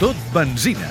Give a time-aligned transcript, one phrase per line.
[0.00, 0.88] Tot benzina.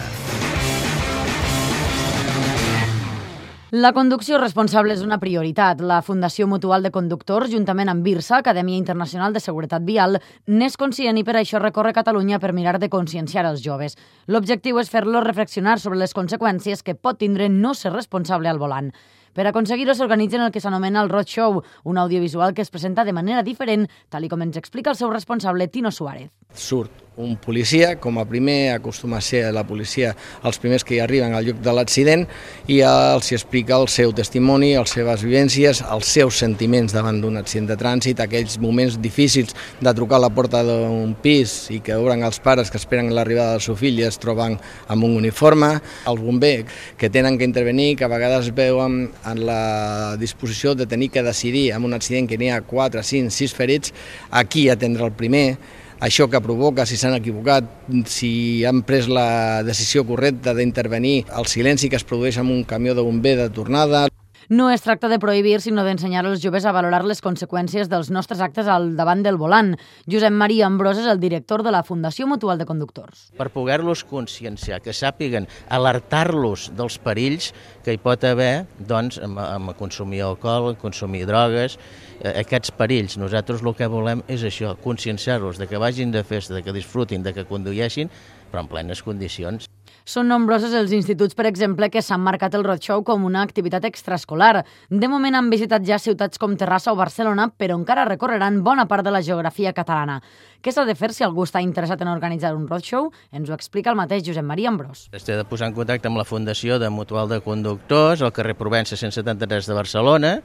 [3.76, 5.82] La conducció responsable és una prioritat.
[5.84, 11.20] La Fundació Mutual de Conductors, juntament amb BIRSA, Acadèmia Internacional de Seguretat Vial, n'és conscient
[11.20, 13.98] i per això recorre Catalunya per mirar de conscienciar els joves.
[14.32, 18.94] L'objectiu és fer-los reflexionar sobre les conseqüències que pot tindre no ser responsable al volant.
[19.34, 23.42] Per aconseguir-ho s'organitzen el que s'anomena el Roadshow, un audiovisual que es presenta de manera
[23.42, 26.30] diferent, tal i com ens explica el seu responsable, Tino Suárez.
[26.54, 31.02] Surt un policia, com a primer acostuma a ser la policia els primers que hi
[31.04, 32.24] arriben al lloc de l'accident
[32.72, 37.70] i els explica el seu testimoni, les seves vivències, els seus sentiments davant d'un accident
[37.70, 42.26] de trànsit, aquells moments difícils de trucar a la porta d'un pis i que obren
[42.26, 45.76] els pares que esperen l'arribada del seu fill i es troben amb un uniforme,
[46.10, 46.66] els bombers
[46.98, 51.72] que tenen que intervenir, que a vegades veuen en la disposició de tenir que decidir
[51.72, 53.94] en un accident que n'hi ha 4, 5, 6 ferits,
[54.32, 55.58] a qui atendre el primer,
[56.04, 57.68] això que provoca, si s'han equivocat,
[58.12, 62.96] si han pres la decisió correcta d'intervenir, el silenci que es produeix amb un camió
[62.98, 64.08] de bomber de tornada.
[64.54, 68.44] No es tracta de prohibir, sinó d'ensenyar als joves a valorar les conseqüències dels nostres
[68.46, 69.72] actes al davant del volant.
[70.06, 73.24] Josep Maria Ambrós és el director de la Fundació Mutual de Conductors.
[73.34, 77.50] Per poder-los conscienciar, que sàpiguen alertar-los dels perills
[77.82, 81.80] que hi pot haver doncs, amb, amb consumir alcohol, consumir drogues,
[82.20, 83.18] eh, aquests perills.
[83.18, 87.26] Nosaltres el que volem és això, conscienciar-los de que vagin de festa, de que disfrutin,
[87.26, 88.14] de que condueixin,
[88.52, 89.73] però en plenes condicions.
[90.04, 94.66] Són nombrosos els instituts, per exemple, que s'han marcat el roadshow com una activitat extraescolar.
[94.92, 99.08] De moment han visitat ja ciutats com Terrassa o Barcelona, però encara recorreran bona part
[99.08, 100.20] de la geografia catalana.
[100.60, 103.10] Què s'ha de fer si algú està interessat en organitzar un roadshow?
[103.32, 105.08] Ens ho explica el mateix Josep Maria Ambrós.
[105.16, 109.00] Estic de posar en contacte amb la Fundació de Mutual de Conductors, al carrer Provença
[109.00, 110.36] 173 de Barcelona,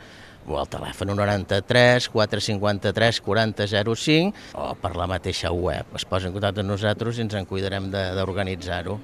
[0.46, 5.98] o al telèfon 93 453 4005 o per la mateixa web.
[5.98, 9.00] Es posa en contacte amb nosaltres i ens en cuidarem d'organitzar-ho.